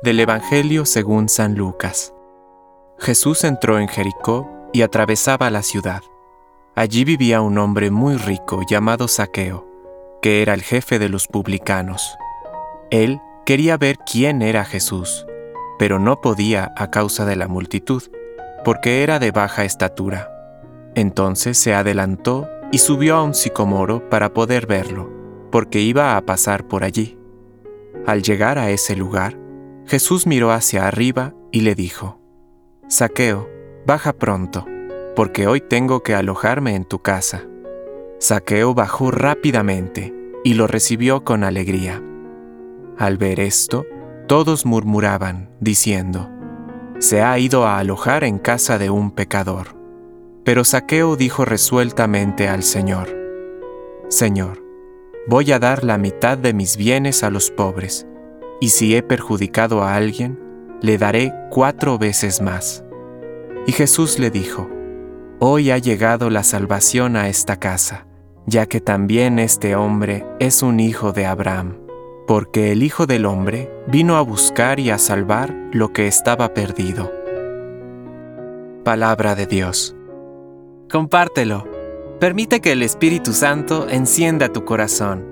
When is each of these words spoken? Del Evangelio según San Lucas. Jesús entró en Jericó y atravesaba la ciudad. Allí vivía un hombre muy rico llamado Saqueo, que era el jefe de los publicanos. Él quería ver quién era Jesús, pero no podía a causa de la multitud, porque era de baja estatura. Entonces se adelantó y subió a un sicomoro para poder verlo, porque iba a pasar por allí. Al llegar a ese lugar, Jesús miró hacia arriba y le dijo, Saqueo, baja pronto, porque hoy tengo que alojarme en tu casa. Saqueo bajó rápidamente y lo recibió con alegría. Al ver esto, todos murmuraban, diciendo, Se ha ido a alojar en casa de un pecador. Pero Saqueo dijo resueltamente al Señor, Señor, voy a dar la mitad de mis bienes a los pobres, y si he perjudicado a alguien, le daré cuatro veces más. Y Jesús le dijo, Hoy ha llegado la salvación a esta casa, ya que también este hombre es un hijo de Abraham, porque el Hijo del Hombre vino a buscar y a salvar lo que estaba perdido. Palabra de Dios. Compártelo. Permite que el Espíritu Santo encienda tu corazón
Del 0.00 0.18
Evangelio 0.18 0.84
según 0.84 1.28
San 1.28 1.54
Lucas. 1.54 2.12
Jesús 2.98 3.44
entró 3.44 3.78
en 3.78 3.86
Jericó 3.86 4.48
y 4.72 4.82
atravesaba 4.82 5.50
la 5.50 5.62
ciudad. 5.62 6.00
Allí 6.74 7.04
vivía 7.04 7.40
un 7.40 7.56
hombre 7.58 7.92
muy 7.92 8.16
rico 8.16 8.62
llamado 8.68 9.06
Saqueo, 9.06 9.68
que 10.20 10.42
era 10.42 10.54
el 10.54 10.62
jefe 10.62 10.98
de 10.98 11.08
los 11.08 11.28
publicanos. 11.28 12.16
Él 12.90 13.20
quería 13.46 13.76
ver 13.76 13.98
quién 13.98 14.42
era 14.42 14.64
Jesús, 14.64 15.24
pero 15.78 16.00
no 16.00 16.20
podía 16.20 16.72
a 16.76 16.90
causa 16.90 17.24
de 17.24 17.36
la 17.36 17.46
multitud, 17.46 18.02
porque 18.64 19.04
era 19.04 19.20
de 19.20 19.30
baja 19.30 19.64
estatura. 19.64 20.32
Entonces 20.96 21.58
se 21.58 21.74
adelantó 21.74 22.48
y 22.72 22.78
subió 22.78 23.16
a 23.16 23.22
un 23.22 23.34
sicomoro 23.34 24.08
para 24.08 24.32
poder 24.32 24.66
verlo, 24.66 25.08
porque 25.52 25.78
iba 25.80 26.16
a 26.16 26.20
pasar 26.22 26.66
por 26.66 26.82
allí. 26.82 27.18
Al 28.04 28.22
llegar 28.22 28.58
a 28.58 28.70
ese 28.70 28.96
lugar, 28.96 29.38
Jesús 29.92 30.26
miró 30.26 30.52
hacia 30.52 30.88
arriba 30.88 31.34
y 31.50 31.60
le 31.60 31.74
dijo, 31.74 32.18
Saqueo, 32.88 33.50
baja 33.86 34.14
pronto, 34.14 34.64
porque 35.14 35.46
hoy 35.46 35.60
tengo 35.60 36.02
que 36.02 36.14
alojarme 36.14 36.76
en 36.76 36.86
tu 36.86 37.00
casa. 37.00 37.42
Saqueo 38.18 38.72
bajó 38.72 39.10
rápidamente 39.10 40.14
y 40.44 40.54
lo 40.54 40.66
recibió 40.66 41.24
con 41.24 41.44
alegría. 41.44 42.02
Al 42.96 43.18
ver 43.18 43.38
esto, 43.38 43.84
todos 44.28 44.64
murmuraban, 44.64 45.50
diciendo, 45.60 46.30
Se 46.98 47.20
ha 47.20 47.38
ido 47.38 47.66
a 47.66 47.78
alojar 47.78 48.24
en 48.24 48.38
casa 48.38 48.78
de 48.78 48.88
un 48.88 49.10
pecador. 49.10 49.76
Pero 50.42 50.64
Saqueo 50.64 51.16
dijo 51.16 51.44
resueltamente 51.44 52.48
al 52.48 52.62
Señor, 52.62 53.14
Señor, 54.08 54.64
voy 55.28 55.52
a 55.52 55.58
dar 55.58 55.84
la 55.84 55.98
mitad 55.98 56.38
de 56.38 56.54
mis 56.54 56.78
bienes 56.78 57.22
a 57.22 57.28
los 57.28 57.50
pobres, 57.50 58.06
y 58.62 58.68
si 58.68 58.94
he 58.94 59.02
perjudicado 59.02 59.82
a 59.82 59.96
alguien, 59.96 60.38
le 60.82 60.96
daré 60.96 61.34
cuatro 61.50 61.98
veces 61.98 62.40
más. 62.40 62.84
Y 63.66 63.72
Jesús 63.72 64.20
le 64.20 64.30
dijo, 64.30 64.70
Hoy 65.40 65.72
ha 65.72 65.78
llegado 65.78 66.30
la 66.30 66.44
salvación 66.44 67.16
a 67.16 67.28
esta 67.28 67.56
casa, 67.56 68.06
ya 68.46 68.66
que 68.66 68.80
también 68.80 69.40
este 69.40 69.74
hombre 69.74 70.24
es 70.38 70.62
un 70.62 70.78
hijo 70.78 71.10
de 71.10 71.26
Abraham, 71.26 71.76
porque 72.28 72.70
el 72.70 72.84
Hijo 72.84 73.06
del 73.06 73.26
Hombre 73.26 73.68
vino 73.88 74.16
a 74.16 74.20
buscar 74.20 74.78
y 74.78 74.90
a 74.90 74.98
salvar 74.98 75.52
lo 75.72 75.92
que 75.92 76.06
estaba 76.06 76.54
perdido. 76.54 77.10
Palabra 78.84 79.34
de 79.34 79.46
Dios. 79.46 79.96
Compártelo. 80.88 81.66
Permite 82.20 82.60
que 82.60 82.70
el 82.70 82.84
Espíritu 82.84 83.32
Santo 83.32 83.88
encienda 83.88 84.50
tu 84.50 84.64
corazón 84.64 85.31